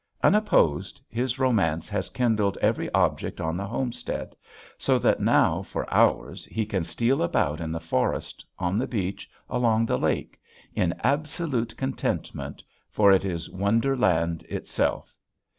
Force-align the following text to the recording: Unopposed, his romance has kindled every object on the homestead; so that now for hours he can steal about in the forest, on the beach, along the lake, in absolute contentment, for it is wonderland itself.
Unopposed, 0.23 0.99
his 1.07 1.37
romance 1.37 1.87
has 1.87 2.09
kindled 2.09 2.57
every 2.59 2.91
object 2.91 3.39
on 3.39 3.55
the 3.55 3.67
homestead; 3.67 4.35
so 4.75 4.97
that 4.97 5.19
now 5.19 5.61
for 5.61 5.87
hours 5.93 6.45
he 6.45 6.65
can 6.65 6.83
steal 6.83 7.21
about 7.21 7.61
in 7.61 7.71
the 7.71 7.79
forest, 7.79 8.43
on 8.57 8.79
the 8.79 8.87
beach, 8.87 9.29
along 9.47 9.85
the 9.85 9.99
lake, 9.99 10.39
in 10.73 10.91
absolute 11.03 11.77
contentment, 11.77 12.63
for 12.89 13.11
it 13.11 13.23
is 13.23 13.47
wonderland 13.47 14.41
itself. 14.49 15.15